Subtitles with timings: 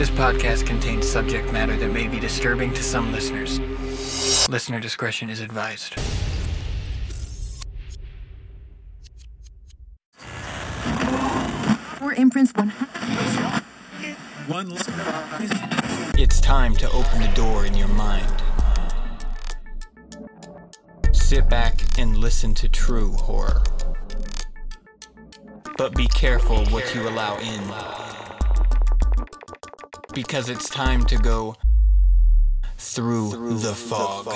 [0.00, 3.60] This podcast contains subject matter that may be disturbing to some listeners.
[4.48, 5.92] Listener discretion is advised.
[11.98, 12.70] Four imprints, one.
[14.46, 14.72] One
[16.18, 18.42] It's time to open the door in your mind.
[21.12, 23.62] Sit back and listen to true horror.
[25.76, 28.09] But be careful what you allow in.
[30.14, 31.54] Because it's time to go
[32.76, 34.26] through, the fog.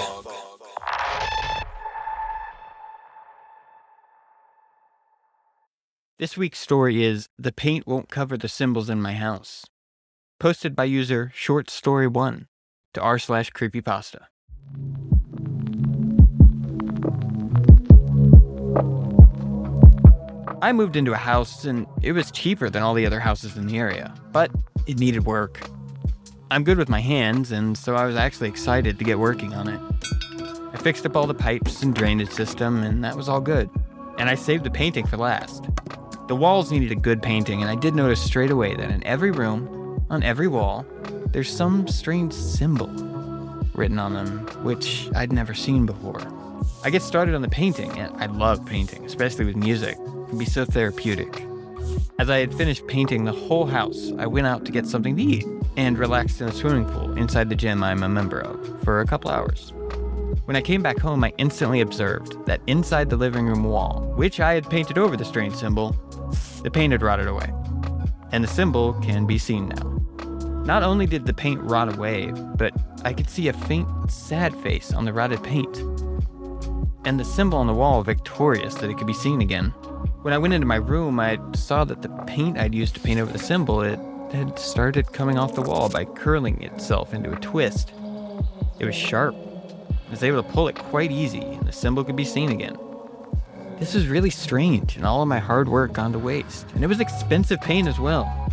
[6.18, 9.66] This week's story is The Paint Won't Cover the Symbols in My House.
[10.38, 12.46] Posted by user Short Story One
[12.92, 14.26] to r slash creepypasta.
[20.62, 23.66] I moved into a house and it was cheaper than all the other houses in
[23.66, 24.50] the area, but
[24.86, 25.60] it needed work.
[26.50, 29.68] I'm good with my hands, and so I was actually excited to get working on
[29.68, 29.80] it.
[30.72, 33.70] I fixed up all the pipes and drainage system, and that was all good.
[34.18, 35.64] And I saved the painting for last.
[36.28, 39.30] The walls needed a good painting, and I did notice straight away that in every
[39.30, 40.86] room, on every wall,
[41.28, 42.88] there's some strange symbol
[43.74, 46.22] written on them, which I'd never seen before.
[46.84, 49.96] I get started on the painting, and I love painting, especially with music.
[49.98, 51.44] It can be so therapeutic.
[52.18, 55.22] As I had finished painting the whole house, I went out to get something to
[55.22, 55.44] eat
[55.76, 59.06] and relaxed in a swimming pool inside the gym I'm a member of for a
[59.06, 59.72] couple hours.
[60.44, 64.40] When I came back home, I instantly observed that inside the living room wall, which
[64.40, 65.96] I had painted over the strange symbol,
[66.62, 67.50] the paint had rotted away.
[68.30, 70.04] And the symbol can be seen now.
[70.64, 72.72] Not only did the paint rot away, but
[73.04, 75.78] I could see a faint, sad face on the rotted paint.
[77.04, 79.74] And the symbol on the wall victorious that it could be seen again.
[80.24, 83.20] When I went into my room, I saw that the paint I'd used to paint
[83.20, 84.00] over the symbol, it
[84.32, 87.92] had started coming off the wall by curling itself into a twist.
[88.78, 89.34] It was sharp.
[89.34, 92.78] I was able to pull it quite easy, and the symbol could be seen again.
[93.78, 96.70] This was really strange, and all of my hard work gone to waste.
[96.74, 98.50] And it was expensive paint as well.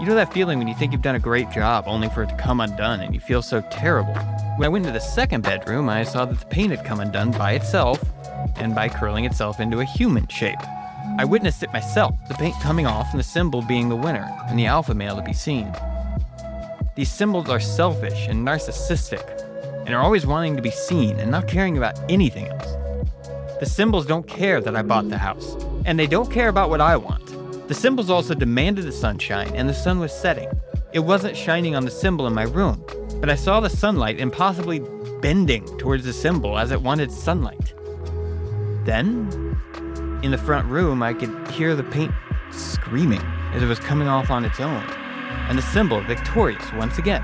[0.00, 2.30] You know that feeling when you think you've done a great job only for it
[2.30, 4.16] to come undone and you feel so terrible?
[4.56, 7.30] When I went into the second bedroom, I saw that the paint had come undone
[7.30, 8.04] by itself
[8.56, 10.58] and by curling itself into a human shape.
[11.18, 14.58] I witnessed it myself, the paint coming off and the symbol being the winner, and
[14.58, 15.72] the alpha male to be seen.
[16.94, 19.26] These symbols are selfish and narcissistic,
[19.86, 22.72] and are always wanting to be seen and not caring about anything else.
[23.60, 26.80] The symbols don't care that I bought the house, and they don't care about what
[26.80, 27.68] I want.
[27.68, 30.48] The symbols also demanded the sunshine, and the sun was setting.
[30.92, 32.84] It wasn't shining on the symbol in my room,
[33.20, 34.80] but I saw the sunlight impossibly
[35.20, 37.72] bending towards the symbol as it wanted sunlight.
[38.84, 39.30] Then,
[40.22, 42.12] in the front room, I could hear the paint
[42.50, 43.22] screaming
[43.52, 44.84] as it was coming off on its own,
[45.48, 47.22] and the symbol victorious once again.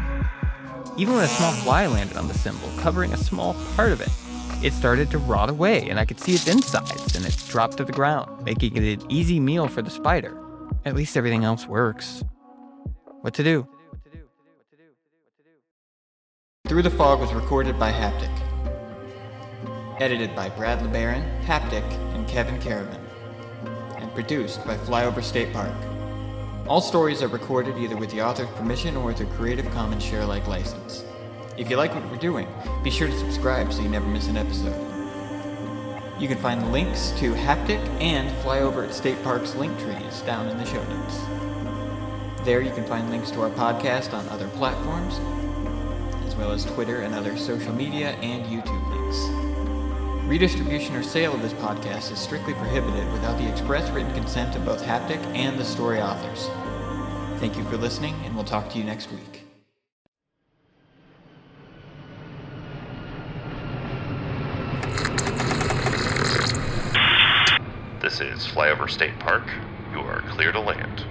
[0.96, 4.08] Even when a small fly landed on the symbol, covering a small part of it,
[4.64, 7.84] it started to rot away, and I could see its insides, and it dropped to
[7.84, 10.36] the ground, making it an easy meal for the spider.
[10.84, 12.24] At least everything else works.
[13.20, 13.68] What to do?
[16.66, 18.37] Through the Fog was recorded by Haptic.
[20.00, 21.82] Edited by Brad LeBaron, Haptic,
[22.14, 23.00] and Kevyn Kerrivan.
[23.96, 25.74] And produced by Flyover State Park.
[26.68, 30.46] All stories are recorded either with the author's permission or with a Creative Commons share-alike
[30.46, 31.02] license.
[31.56, 32.46] If you like what we're doing,
[32.84, 34.76] be sure to subscribe so you never miss an episode.
[36.20, 40.58] You can find links to Haptic and Flyover at State Park's link trees down in
[40.58, 42.44] the show notes.
[42.44, 45.18] There you can find links to our podcast on other platforms,
[46.24, 49.47] as well as Twitter and other social media and YouTube links.
[50.28, 54.64] Redistribution or sale of this podcast is strictly prohibited without the express written consent of
[54.66, 56.50] both Haptic and the story authors.
[57.40, 59.46] Thank you for listening, and we'll talk to you next week.
[68.02, 69.48] This is Flyover State Park.
[69.92, 71.06] You are clear to land.